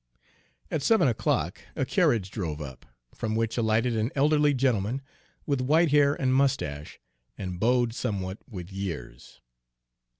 [0.71, 5.03] At seven o'clock a carriage drove up, from which alighted an elderly gentleman,
[5.45, 6.99] with white hair and mustache,
[7.37, 9.41] and bowed somewhat with years.